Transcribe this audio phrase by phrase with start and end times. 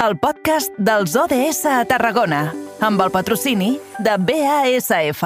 [0.00, 5.24] el podcast dels ODS a Tarragona, amb el patrocini de BASF.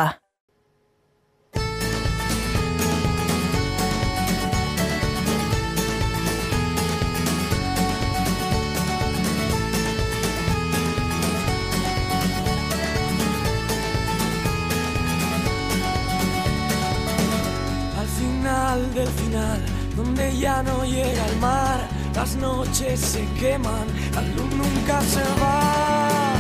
[17.95, 19.61] Al final del final,
[19.95, 26.35] donde ya no llega el mar, las noches se queman, la luz nunca se va.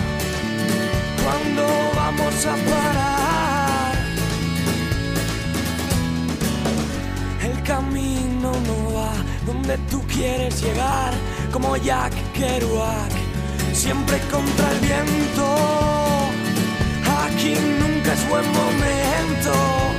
[1.23, 3.95] ¿Cuándo vamos a parar?
[7.43, 9.13] El camino no va
[9.46, 11.13] donde tú quieres llegar,
[11.53, 13.13] como Jack Kerouac,
[13.73, 15.46] siempre contra el viento.
[17.25, 19.93] Aquí nunca es buen momento.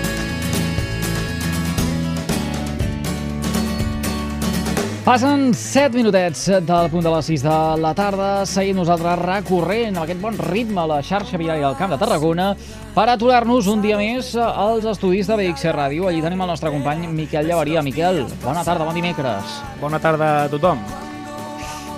[5.05, 8.29] Passen 7 minutets del punt de les 6 de la tarda.
[8.49, 12.49] Seguim nosaltres recorrent aquest bon ritme a la xarxa viària del Camp de Tarragona
[12.97, 16.09] per aturar-nos un dia més als estudis de BX Ràdio.
[16.09, 17.85] Allí tenim el nostre company Miquel Llavaria.
[17.85, 19.59] Miquel, bona tarda, bon dimecres.
[19.77, 20.81] Bona tarda a tothom.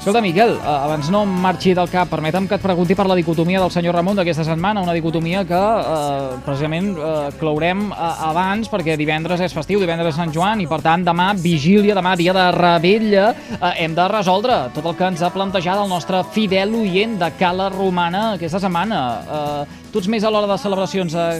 [0.07, 3.59] Escolta, Miquel, eh, abans no marxi del cap, permetem que et pregunti per la dicotomia
[3.59, 8.95] del senyor Ramon d'aquesta setmana, una dicotomia que eh, precisament eh, clourem eh, abans perquè
[8.95, 12.47] divendres és festiu, divendres és Sant Joan i per tant demà vigília, demà dia de
[12.55, 17.19] rebella, eh, hem de resoldre tot el que ens ha plantejat el nostre fidel oient
[17.19, 19.05] de Cala Romana aquesta setmana.
[19.27, 21.33] Eh, tu ets més a l'hora de celebracions a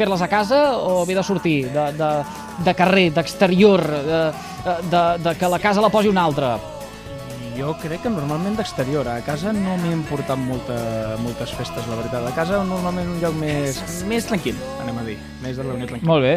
[0.00, 2.14] fer-les a casa o bé de sortir, de, de,
[2.64, 4.28] de carrer, d'exterior, de,
[4.88, 6.56] de, de que la casa la posi un altre?
[7.54, 9.06] Jo crec que normalment d'exterior.
[9.08, 10.78] A casa no m'he portat molta,
[11.22, 12.26] moltes festes, la veritat.
[12.26, 13.78] A casa normalment un lloc més,
[14.10, 15.20] més tranquil, anem a dir.
[15.44, 16.08] Més de reunió tranquil.
[16.10, 16.34] Molt bé.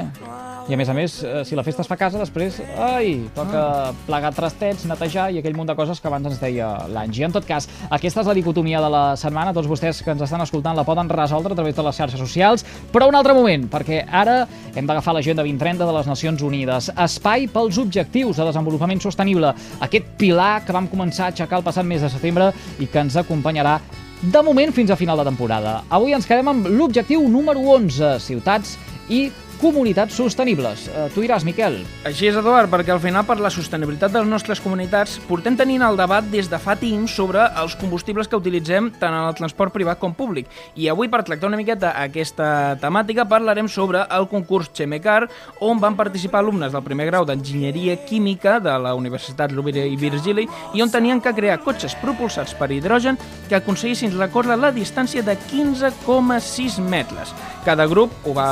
[0.68, 3.22] I a més a més, eh, si la festa es fa a casa, després, ai,
[3.32, 7.24] toca plegar trastets, netejar i aquell munt de coses que abans ens deia l'Angie.
[7.24, 9.54] En tot cas, aquesta és la dicotomia de la setmana.
[9.56, 12.66] Tots vostès que ens estan escoltant la poden resoldre a través de les xarxes socials,
[12.92, 14.42] però un altre moment, perquè ara
[14.76, 16.92] hem d'agafar l'agenda 2030 de les Nacions Unides.
[16.98, 19.54] Espai pels objectius de desenvolupament sostenible.
[19.80, 22.52] Aquest pilar que vam començar a aixecar el passat mes de setembre
[22.84, 23.80] i que ens acompanyarà
[24.22, 25.84] de moment fins a final de temporada.
[25.88, 28.76] Avui ens quedem amb l'objectiu número 11, ciutats
[29.08, 29.30] i
[29.62, 30.88] comunitats sostenibles.
[30.88, 31.80] Eh, tu diràs, Miquel.
[32.08, 35.84] Així és, Eduard, perquè al final per la sostenibilitat de les nostres comunitats portem tenint
[35.86, 39.74] el debat des de fa temps sobre els combustibles que utilitzem tant en el transport
[39.74, 40.48] privat com públic.
[40.76, 45.28] I avui, per tractar una miqueta aquesta temàtica, parlarem sobre el concurs Chemecar,
[45.60, 50.48] on van participar alumnes del primer grau d'Enginyeria Química de la Universitat Rovira i Virgili
[50.74, 53.18] i on tenien que crear cotxes propulsats per hidrogen
[53.50, 57.34] que aconseguissin recórrer la distància de 15,6 metres.
[57.66, 58.48] Cada grup ho va,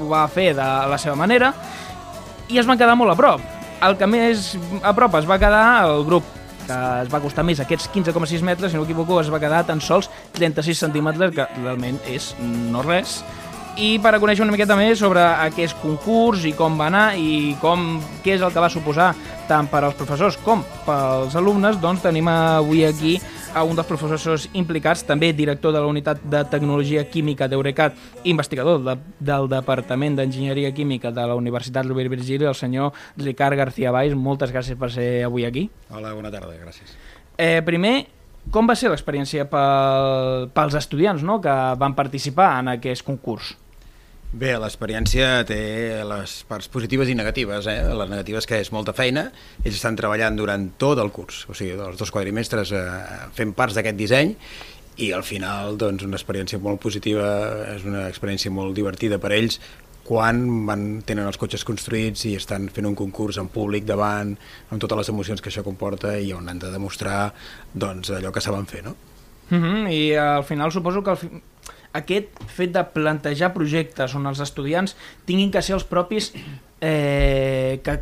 [0.00, 1.52] ho va fer de la seva manera
[2.48, 3.44] i es van quedar molt a prop.
[3.86, 7.60] El que més a prop es va quedar el grup que es va costar més
[7.62, 12.00] aquests 15,6 metres, si no m'equivoco, es va quedar tan sols 36 centímetres, que realment
[12.10, 13.20] és no res.
[13.76, 17.54] I per a conèixer una miqueta més sobre aquest concurs i com va anar i
[17.60, 19.10] com, què és el que va suposar
[19.46, 23.18] tant per als professors com pels alumnes, doncs tenim avui aquí
[23.56, 27.96] a un dels professors implicats, també director de la Unitat de Tecnologia Química d'Eurecat,
[28.28, 33.94] investigador de, del Departament d'Enginyeria Química de la Universitat Rovira Virgili, el senyor Ricard García
[33.96, 34.12] Valls.
[34.12, 35.70] Moltes gràcies per ser avui aquí.
[35.88, 36.92] Hola, bona tarda, gràcies.
[37.40, 37.94] Eh, primer,
[38.52, 43.54] com va ser l'experiència pel, pels estudiants no?, que van participar en aquest concurs?
[44.32, 45.60] Bé, l'experiència té
[46.04, 47.68] les parts positives i negatives.
[47.70, 47.78] Eh?
[47.94, 49.28] Les negatives que és molta feina,
[49.62, 52.86] ells estan treballant durant tot el curs, o sigui, els dos quadrimestres eh,
[53.36, 54.34] fent parts d'aquest disseny
[54.96, 57.26] i al final doncs, una experiència molt positiva,
[57.76, 59.60] és una experiència molt divertida per ells
[60.06, 64.36] quan van, tenen els cotxes construïts i estan fent un concurs en públic davant,
[64.70, 67.32] amb totes les emocions que això comporta i on han de demostrar
[67.74, 68.84] doncs, allò que saben fer.
[68.86, 68.94] No?
[69.50, 71.30] Uh -huh, I al final suposo que fi
[71.98, 74.96] aquest fet de plantejar projectes on els estudiants
[75.28, 76.32] tinguin que ser els propis
[76.80, 78.00] eh, que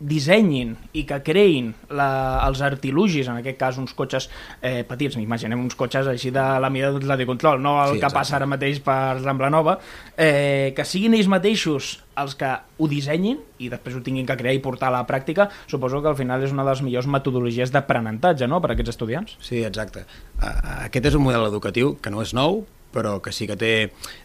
[0.00, 4.30] dissenyin i que creïn la, els artilugis, en aquest cas uns cotxes
[4.64, 7.98] eh, petits, imaginem uns cotxes així de la mida de de control, no el Sí,
[7.98, 8.14] que exacte.
[8.16, 9.74] passa ara mateix per Rambla Nova,
[10.16, 12.48] eh, que siguin ells mateixos els que
[12.78, 16.08] ho dissenyin i després ho tinguin que crear i portar a la pràctica, suposo que
[16.08, 18.62] al final és una de les millors metodologies d'aprenentatge no?
[18.64, 19.36] per a aquests estudiants.
[19.44, 20.06] Sí, exacte.
[20.40, 22.62] A- Aquest és un model educatiu que no és nou,
[22.92, 23.72] però que sí que té,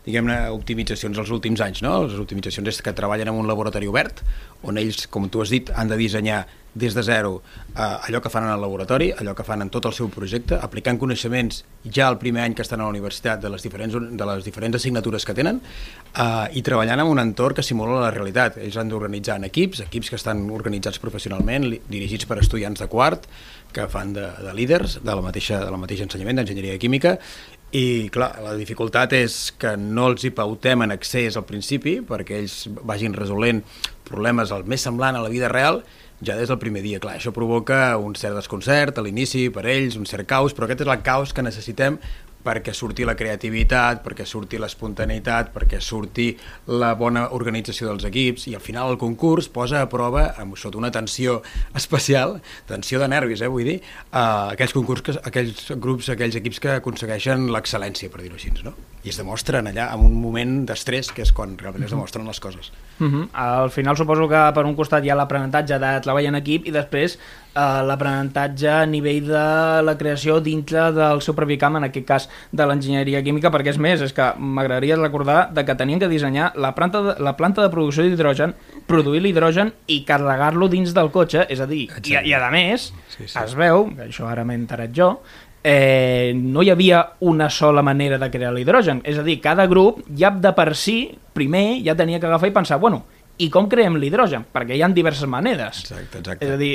[0.05, 2.03] diguem-ne, optimitzacions als últims anys, no?
[2.07, 4.23] Les optimitzacions és que treballen en un laboratori obert,
[4.65, 6.45] on ells, com tu has dit, han de dissenyar
[6.75, 7.41] des de zero
[7.75, 10.59] eh, allò que fan en el laboratori, allò que fan en tot el seu projecte,
[10.59, 14.27] aplicant coneixements ja el primer any que estan a la universitat de les diferents, de
[14.27, 18.59] les diferents assignatures que tenen eh, i treballant en un entorn que simula la realitat.
[18.59, 23.29] Ells han d'organitzar en equips, equips que estan organitzats professionalment, dirigits per estudiants de quart,
[23.75, 27.17] que fan de, de líders de la mateixa, de la mateixa ensenyament d'enginyeria química
[27.75, 32.37] i clar, la dificultat és que no els hi pautem en accés al principi perquè
[32.39, 33.59] ells vagin resolent
[34.07, 35.81] problemes el més semblant a la vida real
[36.23, 37.01] ja des del primer dia.
[37.03, 40.85] Clar, això provoca un cert desconcert a l'inici per ells, un cert caos, però aquest
[40.85, 41.99] és el caos que necessitem
[42.45, 46.29] perquè surti la creativitat, perquè surti l'espontaneïtat, perquè surti
[46.69, 50.69] la bona organització dels equips i al final el concurs posa a prova amb això
[50.71, 51.41] d'una tensió
[51.75, 52.39] especial,
[52.69, 53.79] tensió de nervis, eh, vull dir,
[54.11, 58.75] a aquells concurs, que, aquells grups, aquells equips que aconsegueixen l'excel·lència, per dir-ho així, no?
[59.05, 62.39] I es demostren allà en un moment d'estrès, que és quan realment es demostren les
[62.41, 62.71] coses.
[62.99, 63.27] Uh -huh.
[63.33, 66.71] Al final suposo que per un costat hi ha l'aprenentatge de treballar en equip i
[66.71, 67.19] després
[67.55, 72.29] eh, l'aprenentatge a nivell de la creació dintre del seu propi camp, en aquest cas
[72.51, 76.51] de l'enginyeria química, perquè és més, és que m'agradaria recordar de que tenien que dissenyar
[76.59, 78.55] la planta de, la planta de producció d'hidrogen,
[78.87, 83.25] produir l'hidrogen i carregar-lo dins del cotxe, és a dir, i, i a més, sí,
[83.25, 83.33] sí.
[83.41, 85.15] es veu, que això ara m'he enterat jo,
[85.65, 89.01] eh, no hi havia una sola manera de crear l'hidrogen.
[89.03, 92.53] És a dir, cada grup ja de per si, primer, ja tenia que agafar i
[92.53, 93.01] pensar, bueno,
[93.41, 94.45] i com creem l'hidrogen?
[94.53, 95.81] Perquè hi ha diverses maneres.
[95.83, 96.45] Exacte, exacte.
[96.45, 96.73] És a dir,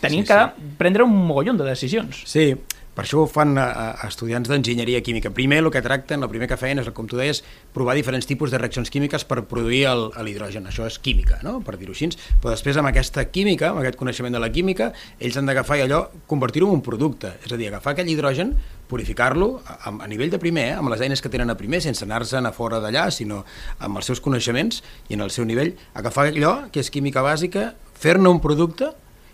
[0.00, 0.68] tenim sí, que sí.
[0.78, 2.22] prendre un mogollon de decisions.
[2.30, 2.52] Sí,
[2.98, 3.64] per això ho fan a,
[4.02, 5.30] a estudiants d'enginyeria química.
[5.30, 8.50] Primer el que tracten, el primer que feien és, com tu deies, provar diferents tipus
[8.50, 9.84] de reaccions químiques per produir
[10.26, 10.66] l'hidrogen.
[10.66, 11.60] Això és química, no?
[11.62, 12.08] per dir-ho així.
[12.42, 14.90] Però després amb aquesta química, amb aquest coneixement de la química,
[15.22, 17.36] ells han d'agafar allò, convertir-ho en un producte.
[17.46, 18.56] És a dir, agafar aquell hidrogen,
[18.90, 20.76] purificar-lo a, a nivell de primer, eh?
[20.82, 23.44] amb les eines que tenen a primer, sense anar-se'n a fora d'allà, sinó
[23.78, 27.76] amb els seus coneixements i en el seu nivell, agafar allò que és química bàsica,
[27.94, 28.90] fer-ne un producte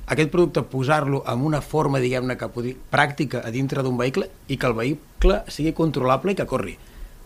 [0.07, 4.59] aquest producte posar-lo en una forma, diguem-ne, que podi, pràctica a dintre d'un vehicle i
[4.59, 6.77] que el vehicle sigui controlable i que corri.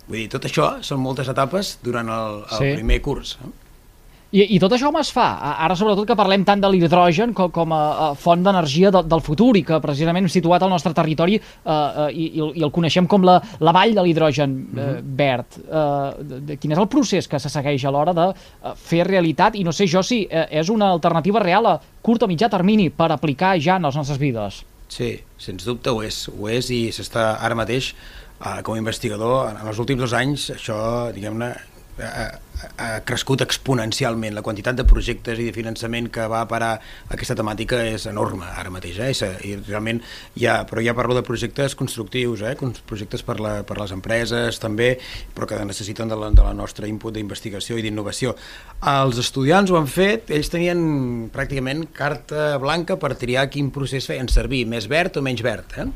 [0.08, 2.74] Vull dir, tot això són moltes etapes durant el, el sí.
[2.78, 3.36] primer curs.
[3.44, 3.50] Eh?
[4.28, 5.26] I, I tot això com es fa?
[5.64, 9.22] Ara, sobretot, que parlem tant de l'hidrogen com, com a, a font d'energia de, del
[9.24, 12.26] futur i que precisament hem situat al nostre territori eh, eh, i,
[12.60, 14.98] i el coneixem com la, la vall de l'hidrogen eh, uh mhm.
[14.98, 15.16] -huh.
[15.22, 15.58] verd.
[15.64, 19.06] Eh, de, de, quin és el procés que se segueix a l'hora de eh, fer
[19.08, 19.56] realitat?
[19.56, 22.90] I no sé jo si eh, és una alternativa real a curt o mitjà termini
[22.90, 24.64] per aplicar ja en les nostres vides.
[24.88, 26.28] Sí, sens dubte ho és.
[26.28, 27.94] Ho és i s'està ara mateix
[28.44, 32.26] eh, com a investigador, en els últims dos anys, això, diguem-ne, ha,
[32.76, 34.34] ha crescut exponencialment.
[34.36, 36.74] La quantitat de projectes i de finançament que va parar
[37.12, 38.98] aquesta temàtica és enorme ara mateix.
[39.04, 39.30] Eh?
[39.48, 40.02] I realment
[40.38, 42.54] hi ha, però ja parlo de projectes constructius, eh?
[42.88, 44.94] projectes per, la, per les empreses també,
[45.34, 48.34] però que necessiten de la, de la nostra input d'investigació i d'innovació.
[48.88, 50.80] Els estudiants ho han fet, ells tenien
[51.34, 55.78] pràcticament carta blanca per triar quin procés feien servir, més verd o menys verd.
[55.78, 55.90] Eh?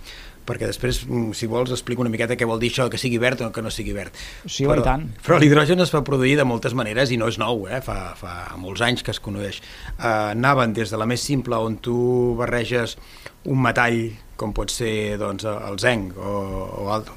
[0.46, 3.44] Perquè després, mm, si vols, explico una miqueta què vol dir això, que sigui verd
[3.46, 4.16] o que no sigui verd.
[4.46, 5.08] Sí, però, i tant.
[5.24, 7.80] Però l'hidrogen es fa produir de moltes maneres i no és nou, eh?
[7.84, 9.62] fa, fa molts anys que es coneix.
[9.98, 12.96] Uh, anaven des de la més simple, on tu barreges
[13.50, 16.32] un metall, com pot ser doncs, el zenc o,
[16.82, 17.10] o, alt,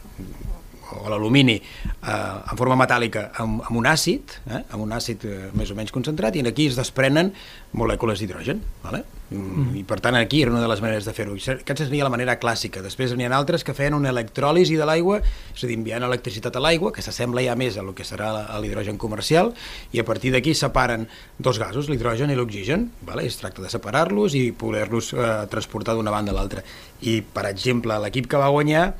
[0.93, 5.37] o l'alumini eh, en forma metàl·lica amb, amb un àcid, eh, amb un àcid eh,
[5.57, 7.33] més o menys concentrat, i aquí es desprenen
[7.77, 8.61] molècules d'hidrogen.
[8.85, 9.03] Vale?
[9.29, 9.71] Mm.
[9.79, 11.33] I per tant aquí era una de les maneres de fer-ho.
[11.33, 12.83] Aquesta seria la manera clàssica.
[12.85, 15.21] Després n'hi ha altres que feien una electròlisi de l'aigua,
[15.55, 18.31] és a dir, enviant electricitat a l'aigua, que s'assembla ja més a el que serà
[18.61, 19.53] l'hidrogen comercial,
[19.93, 21.07] i a partir d'aquí separen
[21.39, 22.89] dos gasos, l'hidrogen i l'oxigen.
[23.05, 23.25] Vale?
[23.25, 26.65] Es tracta de separar-los i poder-los eh, transportar d'una banda a l'altra.
[27.01, 28.91] I, per exemple, l'equip que va guanyar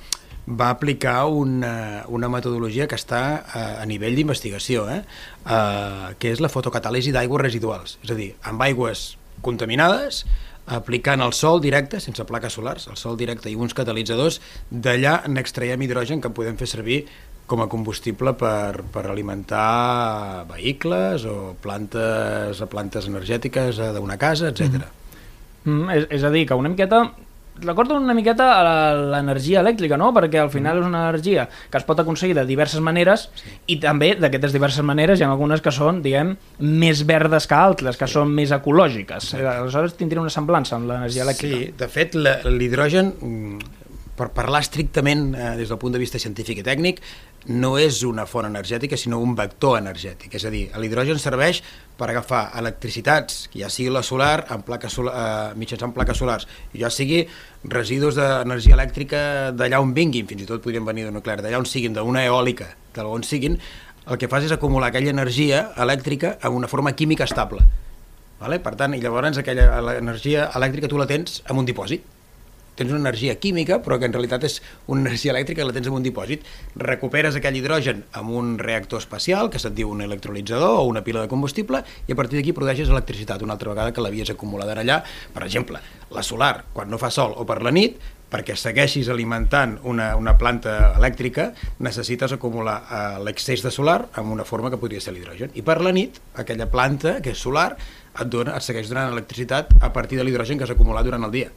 [0.45, 5.00] va aplicar una, una metodologia que està a, a nivell d'investigació, eh?
[5.46, 10.24] uh, que és la fotocatàlisi d'aigües residuals, és a dir, amb aigües contaminades,
[10.65, 14.39] aplicant el sol directe, sense plaques solars, el sol directe i uns catalitzadors,
[14.72, 17.04] d'allà n'extraiem hidrogen que podem fer servir
[17.46, 24.82] com a combustible per, per alimentar vehicles o plantes, plantes energètiques d'una casa, etc.
[24.82, 25.04] Mm.
[25.65, 27.04] Mm, és, és a dir, que una miqueta
[27.62, 28.64] recorda una miqueta a
[29.14, 30.12] l'energia elèctrica, no?
[30.16, 33.56] Perquè al final és una energia que es pot aconseguir de diverses maneres sí.
[33.76, 38.00] i també d'aquestes diverses maneres hi ha algunes que són, diguem, més verdes que altres,
[38.00, 38.18] que sí.
[38.18, 39.32] són més ecològiques.
[39.32, 39.42] Sí.
[39.42, 41.64] Aleshores tindria una semblança amb l'energia elèctrica.
[41.64, 43.74] Sí, de fet, l'hidrogen, mm,
[44.16, 47.02] per parlar estrictament eh, des del punt de vista científic i tècnic,
[47.48, 50.34] no és una font energètica, sinó un vector energètic.
[50.34, 51.62] És a dir, l'hidrogen serveix
[51.96, 56.90] per agafar electricitats, ja sigui la solar, en plaques solar, eh, mitjançant plaques solars, ja
[56.90, 57.25] sigui
[57.64, 61.70] residus d'energia elèctrica d'allà on vinguin, fins i tot podrien venir de nuclear, d'allà on
[61.70, 63.60] siguin, d'una eòlica, d'on siguin,
[64.08, 67.62] el que fas és acumular aquella energia elèctrica en una forma química estable.
[68.40, 68.60] Vale?
[68.60, 72.14] Per tant, i llavors aquella l'energia elèctrica tu la tens en un dipòsit
[72.75, 75.88] tens una energia química, però que en realitat és una energia elèctrica que la tens
[75.89, 76.46] en un dipòsit.
[76.82, 81.24] Recuperes aquell hidrogen amb un reactor espacial, que se't diu un electrolitzador o una pila
[81.24, 85.01] de combustible, i a partir d'aquí produeixes electricitat una altra vegada que l'havies acumulada allà.
[85.34, 85.79] Per exemple,
[86.12, 87.98] la solar, quan no fa sol o per la nit,
[88.36, 91.51] perquè segueixis alimentant una, una planta elèctrica,
[91.86, 95.53] necessites acumular eh, l'excés de solar amb una forma que podria ser l'hidrogen.
[95.55, 99.72] I per la nit, aquella planta, que és solar, et, dona, et segueix donant electricitat
[99.79, 101.53] a partir de l'hidrogen que has acumulat durant el dia.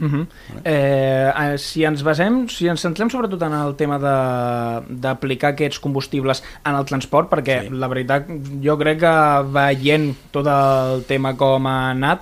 [0.00, 0.26] Uh -huh.
[0.64, 6.74] eh, si ens basem, si ens centrem sobretot en el tema d'aplicar aquests combustibles en
[6.74, 7.68] el transport, perquè sí.
[7.70, 8.26] la veritat
[8.62, 12.20] jo crec que veient tot el tema com ha anat,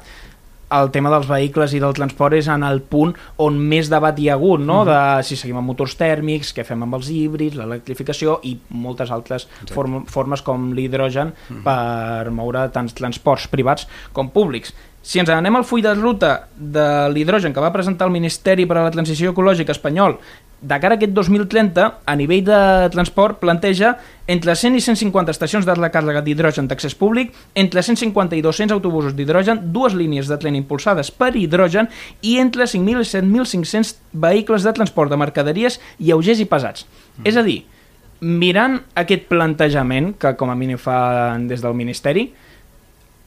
[0.71, 4.29] el tema dels vehicles i del transport és en el punt on més debat hi
[4.31, 4.83] ha hagut, no?
[4.83, 5.19] Uh -huh.
[5.19, 9.49] de si seguim amb motors tèrmics, què fem amb els híbrids, l'electrificació i moltes altres
[9.73, 11.63] form formes com l'hidrogen uh -huh.
[11.63, 14.75] per moure tants transports privats com públics.
[15.03, 18.77] Si ens anem al full de ruta de l'hidrogen que va presentar el Ministeri per
[18.77, 20.19] a la Transició Ecològica espanyol
[20.61, 23.95] de cara a aquest 2030, a nivell de transport, planteja
[24.29, 29.17] entre 100 i 150 estacions de recàrrega d'hidrogen d'accés públic, entre 150 i 200 autobusos
[29.17, 31.89] d'hidrogen, dues línies de tren impulsades per hidrogen
[32.21, 36.85] i entre 5.000 i 7.500 vehicles de transport de mercaderies lleugers i pesats.
[36.85, 37.27] Mm.
[37.33, 37.63] És a dir,
[38.21, 42.29] mirant aquest plantejament, que com a mínim fa des del Ministeri,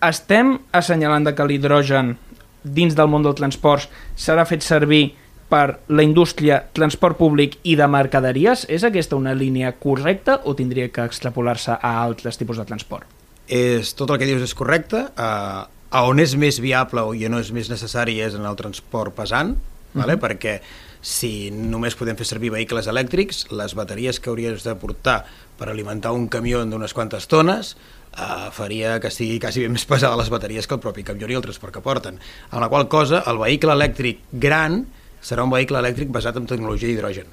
[0.09, 2.15] estem assenyalant que l'hidrogen
[2.63, 5.13] dins del món del transport serà fet servir
[5.53, 8.65] per la indústria, transport públic i de mercaderies?
[8.69, 13.05] És aquesta una línia correcta o tindria que extrapolar-se a altres tipus de transport?
[13.47, 15.03] És, tot el que dius és correcte.
[15.13, 19.13] Uh, a on és més viable i on és més necessari és en el transport
[19.13, 20.01] pesant, uh -huh.
[20.01, 20.17] vale?
[20.17, 20.59] perquè
[21.01, 25.25] si només podem fer servir vehicles elèctrics, les bateries que hauries de portar
[25.59, 27.75] per alimentar un camió d'unes quantes tones
[28.17, 31.37] eh, faria que sigui quasi ben més pesada les bateries que el propi camió i
[31.37, 32.19] el transport que porten.
[32.51, 34.83] Amb la qual cosa, el vehicle elèctric gran
[35.23, 37.31] serà un vehicle elèctric basat en tecnologia d'hidrogen.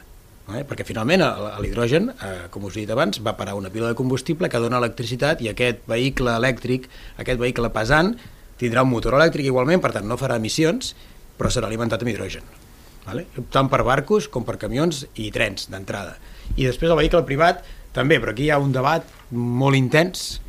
[0.50, 0.64] Eh?
[0.66, 1.22] Perquè finalment
[1.62, 4.80] l'hidrogen, eh, com us he dit abans, va parar una pila de combustible que dona
[4.82, 6.88] electricitat i aquest vehicle elèctric,
[7.22, 8.16] aquest vehicle pesant,
[8.58, 10.94] tindrà un motor elèctric igualment, per tant no farà emissions,
[11.38, 12.42] però serà alimentat amb hidrogen.
[13.06, 13.26] Vale?
[13.50, 16.18] Tant per barcos com per camions i trens d'entrada.
[16.56, 20.40] I després el vehicle privat també, però aquí hi ha un debat molt intens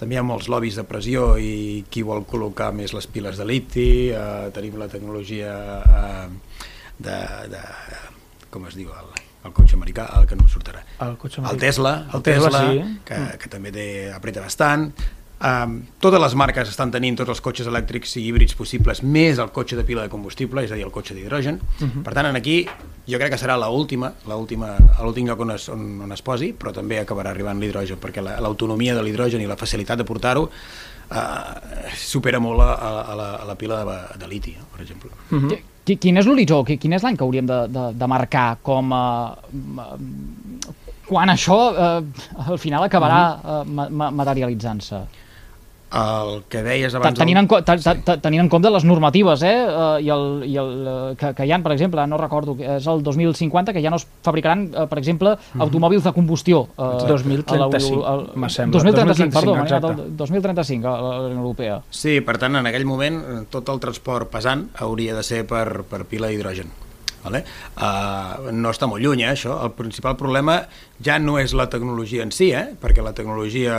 [0.00, 3.46] també hi ha molts lobbies de pressió i qui vol col·locar més les piles de
[3.48, 6.26] liti, eh, tenim la tecnologia eh,
[6.98, 7.16] de,
[7.52, 7.62] de,
[8.52, 9.12] com es diu, el,
[9.46, 10.82] el cotxe americà, el que no em sortirà.
[11.00, 11.54] El, cotxe americà.
[11.54, 12.98] el Tesla, el, el Tesla, Tesla sí.
[13.08, 14.90] que, que també té, apreta bastant.
[15.36, 19.50] Um, totes les marques estan tenint tots els cotxes elèctrics i híbrids possibles, més el
[19.52, 21.60] cotxe de pila de combustible, és a dir, el cotxe d'hidrogen.
[21.60, 21.90] Uh mhm.
[21.90, 22.02] -huh.
[22.04, 22.66] Per tant, en aquí
[23.06, 26.98] jo crec que serà l'última, l'últim lloc on es, on, on es posi, però també
[26.98, 31.18] acabarà arribant l'hidrogen, perquè l'autonomia la, de l'hidrogen i la facilitat de portar-ho uh,
[31.94, 34.64] supera molt a, a, la, a la pila de, de liti, no?
[34.72, 35.10] per exemple.
[35.30, 35.50] Uh mhm.
[35.50, 35.58] -huh.
[36.00, 36.64] Quin és l'horitzó?
[36.64, 39.36] Quin és l'any que hauríem de, de, de marcar com a...
[39.52, 40.72] Uh,
[41.06, 45.25] quan això uh, al final acabarà uh, materialitzant-se?
[45.96, 47.18] El que deies abans...
[47.18, 47.94] Tenint en, sí.
[48.22, 49.54] tenint en compte les normatives eh?
[49.66, 52.86] Uh, i el, i el, uh, que, que hi ha, per exemple, no recordo, és
[52.90, 55.66] el 2050, que ja no es fabricaran, uh, per exemple, mm -hmm.
[55.66, 56.68] automòbils de combustió.
[56.76, 58.78] Uh, 2035, me sembla.
[58.78, 60.02] 2035, 2035 perdó, exacte.
[60.16, 61.82] 2035 a la Unió Europea.
[61.90, 66.04] Sí, per tant, en aquell moment tot el transport pesant hauria de ser per, per
[66.04, 66.85] pila d'hidrogen.
[67.26, 67.42] Vale?
[67.74, 69.56] Uh, no està molt lluny, eh, això.
[69.66, 70.60] El principal problema
[71.02, 73.76] ja no és la tecnologia en si, eh, perquè la tecnologia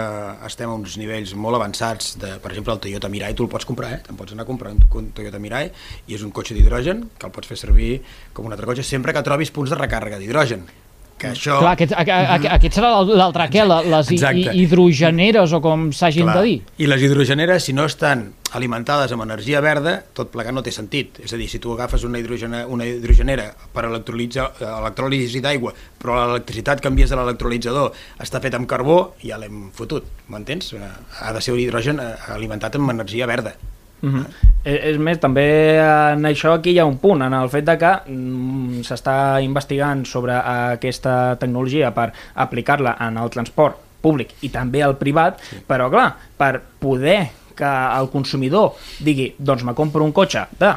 [0.47, 3.67] estem a uns nivells molt avançats, de, per exemple, el Toyota Mirai tu el pots
[3.69, 4.01] comprar, eh?
[4.05, 5.71] te'n pots anar a comprar un Toyota Mirai
[6.07, 7.93] i és un cotxe d'hidrogen que el pots fer servir
[8.33, 10.67] com un altre cotxe sempre que trobis punts de recàrrega d'hidrogen
[11.17, 11.59] que això...
[11.61, 14.55] Clar, aquest, a, a, aquest serà l'altre què, les Exacte.
[14.57, 16.57] hidrogeneres o com s'hagin de dir.
[16.77, 21.19] I les hidrogeneres, si no estan alimentades amb energia verda, tot plegat no té sentit.
[21.23, 26.83] És a dir, si tu agafes una, hidrogena, una hidrogenera per electròlisi d'aigua, però l'electricitat
[26.83, 27.91] que envies de l'electrolitzador
[28.23, 30.73] està fet amb carbó, ja l'hem fotut, m'entens?
[30.77, 33.57] Ha de ser un hidrogen eh, alimentat amb energia verda.
[34.01, 34.25] Uh -huh.
[34.63, 37.93] És més, també en això aquí hi ha un punt, en el fet de que
[38.07, 44.97] mm, s'està investigant sobre aquesta tecnologia per aplicar-la en el transport públic i també al
[44.97, 45.61] privat, sí.
[45.67, 50.73] però clar, per poder que el consumidor digui, doncs me compro un cotxe de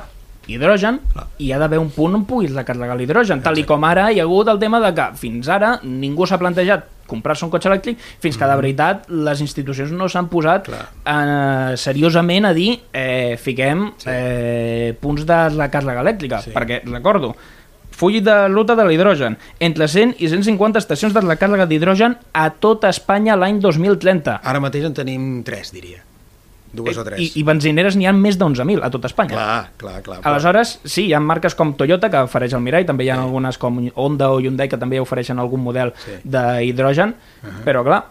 [0.50, 1.26] hidrogen Clar.
[1.38, 4.24] i ha d'haver un punt on puguis recarregar l'hidrogen, tal i com ara hi ha
[4.26, 8.38] hagut el tema de que fins ara ningú s'ha plantejat comprar-se un cotxe elèctric fins
[8.38, 10.84] que de veritat les institucions no s'han posat Clar.
[11.04, 14.08] eh, seriosament a dir eh, fiquem Sí.
[14.10, 16.54] eh, punts de la càrrega elèctrica, Sí.
[16.54, 17.34] perquè, recordo,
[17.90, 22.46] full de ruta de l'hidrogen, entre 100 i 150 estacions de la càrrega d'hidrogen a
[22.50, 24.38] tota Espanya l'any 2030.
[24.42, 26.00] Ara mateix en tenim tres, diria.
[26.72, 27.18] Dues o tres.
[27.18, 29.34] Eh, I, I benzineres n'hi ha més d'11.000 a tot Espanya.
[29.34, 30.20] Clar, clar, clar.
[30.20, 33.20] però- Aleshores, sí, hi ha marques com Toyota que ofereix el Mirai, també hi ha
[33.22, 36.20] algunes com Honda o Hyundai que també ofereixen algun model Sí.
[36.24, 37.14] d'hidrogen,
[37.64, 38.04] però clar,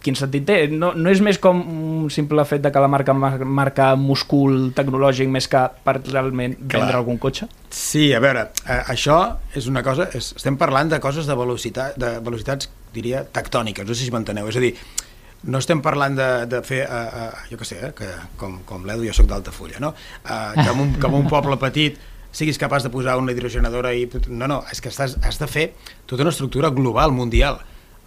[0.00, 0.54] quin sentit té?
[0.72, 4.70] No, no és més com un simple fet de que la marca mar- marca múscul
[4.72, 6.80] tecnològic més que per realment Clar.
[6.86, 7.48] vendre algun cotxe?
[7.68, 9.18] Sí, a veure, eh, això
[9.54, 10.08] és una cosa...
[10.16, 14.48] És, estem parlant de coses de, velocitat, de velocitats, diria, tectòniques, no sé si m'enteneu.
[14.48, 14.72] És a dir,
[15.44, 18.08] no estem parlant de, de fer, uh, uh, jo què sé, eh, que
[18.40, 19.94] com, com l'Edu jo sóc d'Altafulla, no?
[20.24, 21.98] Uh, que, en un, que en un poble petit
[22.36, 24.06] siguis capaç de posar una hidrogenadora i...
[24.28, 25.70] No, no, és que estàs, has de fer
[26.06, 27.58] tota una estructura global, mundial,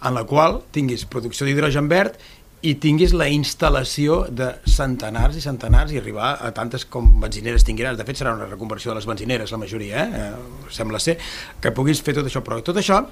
[0.04, 2.16] en la qual tinguis producció d'hidrogen verd
[2.64, 7.98] i tinguis la instal·lació de centenars i centenars i arribar a tantes com benzineres tingueran.
[7.98, 10.22] De fet, serà una reconversió de les benzineres, la majoria, eh?
[10.22, 11.18] eh sembla ser,
[11.60, 12.40] que puguis fer tot això.
[12.44, 13.02] Però tot això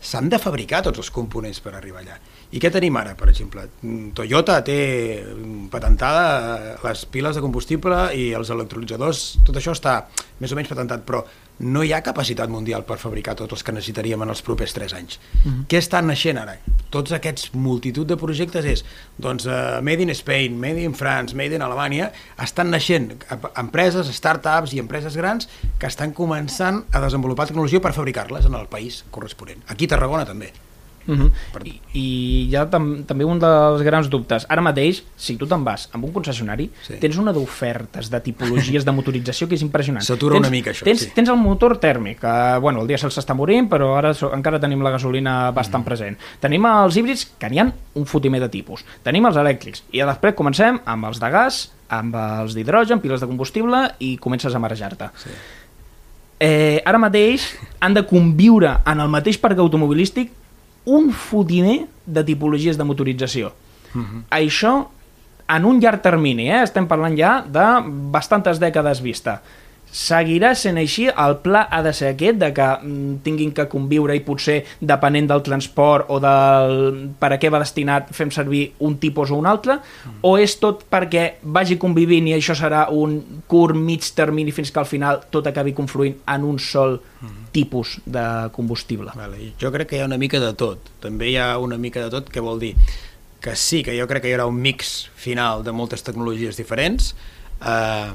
[0.00, 2.18] s'han de fabricar tots els components per arribar allà.
[2.52, 3.64] I què tenim ara, per exemple?
[3.80, 4.78] Mm, Toyota té
[5.24, 10.02] mm, patentada eh, les piles de combustible i els electrolitzadors, tot això està
[10.38, 11.24] més o menys patentat, però
[11.58, 14.94] no hi ha capacitat mundial per fabricar tots els que necessitaríem en els propers 3
[14.94, 15.18] anys.
[15.44, 15.66] Mm -hmm.
[15.68, 16.58] Què està naixent ara?
[16.90, 18.84] Tots aquests multitud de projectes és,
[19.18, 22.12] doncs, uh, Made in Spain, Made in France, Made in Alemanya,
[22.42, 23.24] estan naixent
[23.56, 25.48] empreses, startups i empreses grans
[25.78, 29.62] que estan començant a desenvolupar tecnologia per fabricar-les en el país corresponent.
[29.68, 30.52] Aquí a Tarragona també.
[31.08, 31.30] Uh -huh.
[31.52, 34.46] Per- I, I hi ha tam també un dels grans dubtes.
[34.48, 36.94] Ara mateix, si tu te'n vas amb un concessionari, Sí.
[37.00, 40.04] tens una d'ofertes de tipologies de motorització que és impressionant.
[40.04, 41.10] S'atura una mica, això, Tens, sí.
[41.14, 44.82] tens el motor tèrmic, que bueno, el dièsel s'està morint, però ara so, encara tenim
[44.82, 45.86] la gasolina bastant mm.
[45.86, 46.16] present.
[46.40, 48.84] Tenim els híbrids, que n'hi ha un fotimer de tipus.
[49.02, 49.82] Tenim els elèctrics.
[49.92, 54.54] I després comencem amb els de gas, amb els d'hidrogen, piles de combustible, i comences
[54.54, 55.08] a marejar-te.
[55.16, 55.30] Sí.
[56.40, 60.30] Eh, ara mateix han de conviure en el mateix parc automobilístic
[60.88, 63.52] un fotimer de tipologies de motorització.
[63.94, 64.22] Uh -huh.
[64.30, 64.74] Això
[65.48, 66.62] en un llarg termini, eh?
[66.62, 67.66] estem parlant ja de
[68.12, 69.40] bastantes dècades vista.
[69.92, 74.16] Seguirà sent així, el pla ha de ser aquest, de que mm, tinguin que conviure
[74.16, 76.76] i potser, depenent del transport o del
[77.18, 80.20] per a què va destinat, fem servir un tipus o un altre, mm.
[80.28, 83.18] o és tot perquè vagi convivint i això serà un
[83.48, 86.98] curt, mig termini fins que al final tot acabi confluint en un sol
[87.52, 89.12] tipus de combustible.
[89.16, 89.52] Vale.
[89.60, 90.92] Jo crec que hi ha una mica de tot.
[91.02, 92.74] També hi ha una mica de tot, que vol dir
[93.40, 97.14] que sí, que jo crec que hi haurà un mix final de moltes tecnologies diferents,
[97.62, 98.12] eh,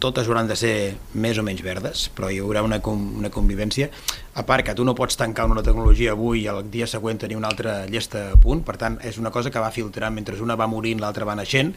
[0.00, 0.74] totes hauran de ser
[1.14, 3.88] més o menys verdes, però hi haurà una, una convivència.
[4.34, 7.38] A part que tu no pots tancar una tecnologia avui i el dia següent tenir
[7.38, 10.58] una altra llesta a punt, per tant, és una cosa que va filtrant mentre una
[10.58, 11.74] va morint, l'altra va naixent.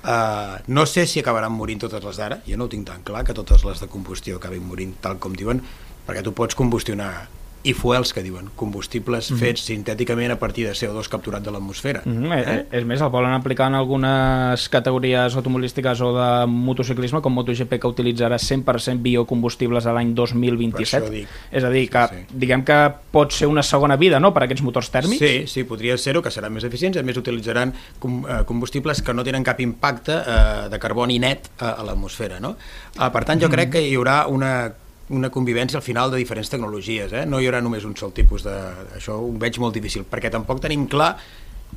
[0.00, 3.24] Uh, no sé si acabaran morint totes les d'ara, jo no ho tinc tan clar,
[3.24, 5.62] que totes les de combustió acabin morint tal com diuen,
[6.06, 9.40] perquè tu pots combustionar i fuels que diuen, combustibles mm -hmm.
[9.40, 12.02] fets sintèticament a partir de CO2 capturat de l'atmosfera.
[12.04, 12.48] Mm -hmm.
[12.48, 12.66] eh?
[12.70, 17.86] És més, el volen aplicar en algunes categories automobilístiques o de motociclisme, com MotoGP, que
[17.86, 21.06] utilitzarà 100% biocombustibles a l'any 2027.
[21.06, 21.28] Per això dic.
[21.50, 22.38] És a dir, que Sí, sí.
[22.38, 25.18] diguem que pot ser una segona vida no?, per a aquests motors tèrmics.
[25.18, 29.12] Sí, sí, podria ser-ho, que seran més eficients, a més utilitzaran com, eh, combustibles que
[29.12, 32.56] no tenen cap impacte eh, de carboni net a, a l'atmosfera, no?
[32.98, 34.72] Eh, per tant, jo crec que hi haurà una
[35.10, 37.26] una convivència al final de diferents tecnologies, eh?
[37.26, 38.56] no hi haurà només un sol tipus de...
[38.96, 41.16] Això ho veig molt difícil, perquè tampoc tenim clar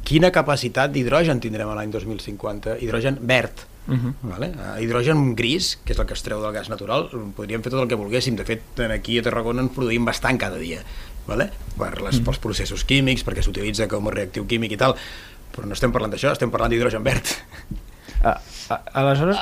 [0.06, 4.13] quina capacitat d'hidrogen tindrem a l'any 2050, hidrogen verd, Uh -huh.
[4.22, 4.48] vale?
[4.56, 7.82] Uh, hidrogen gris, que és el que es treu del gas natural, podríem fer tot
[7.82, 8.36] el que volguéssim.
[8.36, 10.80] De fet, aquí a Tarragona en produïm bastant cada dia,
[11.28, 11.52] vale?
[11.78, 14.96] per les, pels processos químics, perquè s'utilitza com a reactiu químic i tal,
[15.52, 17.26] però no estem parlant d'això, estem parlant d'hidrogen verd.
[18.24, 19.38] Ah, ah, aleshores,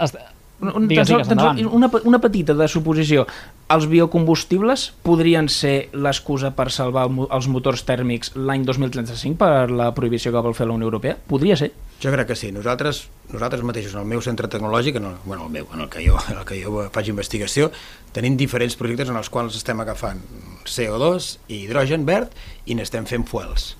[0.00, 0.16] est,
[0.62, 1.74] una, digues, digues, tan endavant.
[1.74, 3.26] una, una petita de suposició.
[3.72, 9.90] Els biocombustibles podrien ser l'excusa per salvar el els motors tèrmics l'any 2035 per la
[9.96, 11.16] prohibició que vol fer la Unió Europea?
[11.28, 11.72] Podria ser.
[12.02, 12.52] Jo crec que sí.
[12.54, 15.90] Nosaltres, nosaltres mateixos, en el meu centre tecnològic, en el, bueno, el meu, en el
[15.90, 17.70] que jo, en el que jo faig investigació,
[18.14, 20.22] tenim diferents projectes en els quals estem agafant
[20.66, 22.34] CO2 i hidrogen verd
[22.66, 23.72] i n'estem fent fuels.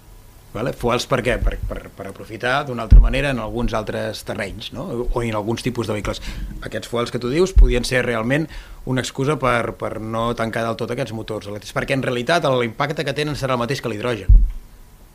[0.53, 0.75] Vale?
[0.77, 1.39] Fuels per què?
[1.41, 4.85] Per, per, per aprofitar d'una altra manera en alguns altres terrenys, no?
[5.09, 6.21] o en alguns tipus de vehicles.
[6.61, 8.49] Aquests fuels que tu dius podien ser realment
[8.85, 13.07] una excusa per, per no tancar del tot aquests motors elèctrics, perquè en realitat l'impacte
[13.07, 14.43] que tenen serà el mateix que l'hidrogen.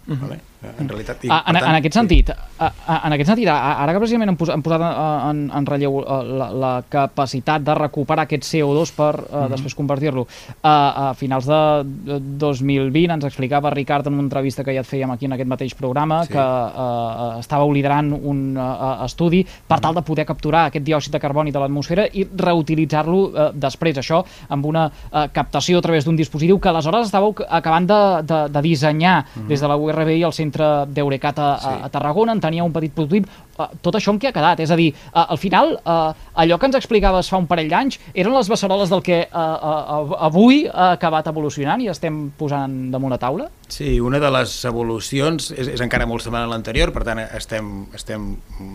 [0.08, 0.39] Vale?
[0.80, 1.22] en realitat.
[1.24, 2.00] I, en, per tant, en aquest sí.
[2.00, 5.41] sentit, a, a, en aquest sentit, ara que precisament hem posat, hem posat eh, en,
[5.54, 9.52] en relleu eh, la, la capacitat de recuperar aquest CO2 per uh, Mhm.
[9.54, 10.26] després convertir-lo,
[10.63, 11.60] a, a finals de
[12.08, 15.50] de 2020 ens explicava Ricard en una entrevista que ja et fèiem aquí en aquest
[15.50, 16.34] mateix programa Sí.
[16.34, 21.20] que uh, estàveu liderant un uh, estudi per tal de poder capturar aquest diòxid de
[21.20, 26.15] carboni de l'atmosfera i reutilitzar-lo uh, després, això amb una uh, captació a través d'un
[26.17, 29.17] dispositiu que aleshores estàveu acabant de, de, de dissenyar
[29.48, 31.73] des de la URB i el centre d'Eurecat a, a, Sí.
[31.83, 33.25] a Tarragona, en tenia un petit prototip.
[33.57, 34.60] Uh, tot això en què ha quedat?
[34.62, 37.97] És a dir, uh, al final, uh, allò que ens explicaves fa un parell d'anys
[38.13, 43.12] eren les beceroles del que uh, uh, avui ha acabat evolucionant i estem posant damunt
[43.15, 43.49] la taula?
[43.67, 47.88] Sí, una de les evolucions és, és encara molt semblant a l'anterior, per tant estem,
[47.97, 48.29] estem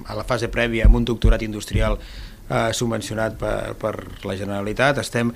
[0.09, 1.99] a la fase prèvia amb un doctorat industrial
[2.51, 3.95] eh, subvencionat per, per
[4.27, 5.33] la Generalitat, estem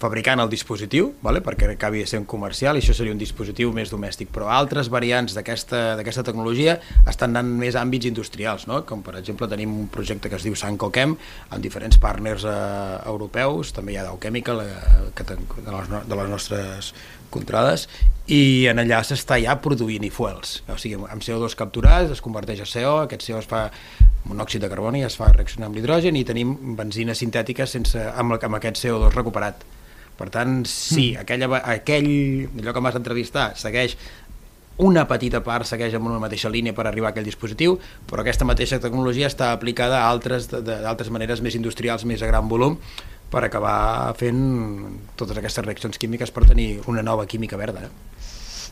[0.00, 1.42] fabricant el dispositiu, vale?
[1.44, 6.24] perquè acabi sent comercial, i això seria un dispositiu més domèstic, però altres variants d'aquesta
[6.26, 6.78] tecnologia
[7.10, 8.80] estan anant més a àmbits industrials, no?
[8.88, 11.16] com per exemple tenim un projecte que es diu Sancochem,
[11.50, 12.56] amb diferents partners eh,
[13.12, 16.94] europeus, també hi ha Dow Chemical, eh, que ten, de, les, de les nostres
[17.30, 17.86] contrades,
[18.30, 22.68] i en allà s'està ja produint fuels, o sigui, amb CO2 capturat es converteix a
[22.68, 23.68] CO, aquest CO es fa
[24.30, 28.58] monòxid de carboni, es fa reaccionar amb l'hidrogen i tenim benzina sintètica sense, amb, amb
[28.60, 29.64] aquest CO2 recuperat.
[30.20, 32.10] Per tant, sí, aquella, va- aquell,
[32.60, 33.96] allò que em vas entrevistar, segueix
[34.80, 37.78] una petita part segueix amb una mateixa línia per arribar a aquell dispositiu,
[38.08, 42.48] però aquesta mateixa tecnologia està aplicada a altres d'altres maneres més industrials, més a gran
[42.48, 42.78] volum,
[43.30, 44.40] per acabar fent
[45.20, 47.86] totes aquestes reaccions químiques per tenir una nova química verda.
[47.88, 47.90] Eh?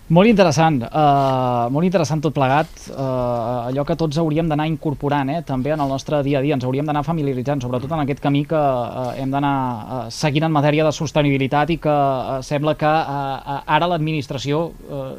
[0.08, 5.42] Molt interessant, uh, molt interessant tot plegat, uh, allò que tots hauríem d'anar incorporant eh,
[5.44, 8.46] també en el nostre dia a dia, ens hauríem d'anar familiaritzant, sobretot en aquest camí
[8.48, 12.88] que uh, hem d'anar uh, seguint en matèria de sostenibilitat i que uh, sembla que
[12.88, 15.12] uh, ara l'administració uh,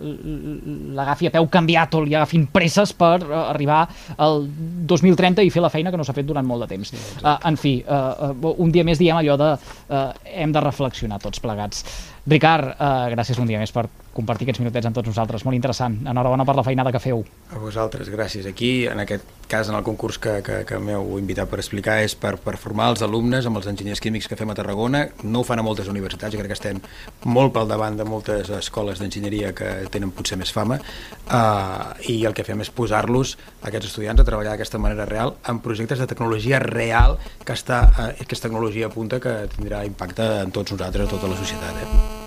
[0.98, 3.84] l'agafi a peu canviat o li agafin presses per uh, arribar
[4.18, 4.48] al
[4.90, 6.96] 2030 i fer la feina que no s'ha fet durant molt de temps.
[7.22, 11.22] Uh, en fi, uh, uh, un dia més diem allò de uh, hem de reflexionar
[11.22, 11.86] tots plegats.
[12.30, 15.46] Ricard, uh, gràcies un dia més per compartir aquests minutets amb tots nosaltres.
[15.48, 15.96] Molt interessant.
[16.10, 17.24] Enhorabona per la feinada que feu.
[17.54, 18.48] A vosaltres, gràcies.
[18.50, 22.14] Aquí, en aquest cas, en el concurs que, que, que m'heu invitat per explicar, és
[22.20, 25.06] per, per formar els alumnes amb els enginyers químics que fem a Tarragona.
[25.24, 26.84] No ho fan a moltes universitats, crec que estem
[27.26, 32.38] molt pel davant de moltes escoles d'enginyeria que tenen potser més fama, uh, i el
[32.38, 36.62] que fem és posar-los, aquests estudiants, a treballar d'aquesta manera real en projectes de tecnologia
[36.62, 41.18] real que, està, uh, que és tecnologia punta que tindrà impacte en tots nosaltres, a
[41.18, 41.86] tota la societat.
[41.86, 42.19] Eh?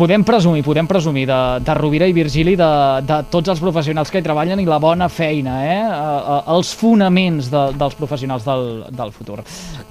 [0.00, 2.68] Podem presumir, podem presumir de, de Rovira i Virgili, de,
[3.04, 5.74] de tots els professionals que hi treballen i la bona feina, eh?
[5.76, 8.64] eh, els fonaments de, dels professionals del,
[8.96, 9.42] del futur.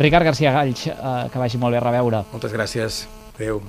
[0.02, 2.24] Ricard García Galls, eh, que vagi molt bé a reveure.
[2.34, 3.04] Moltes gràcies.
[3.36, 3.62] Adéu.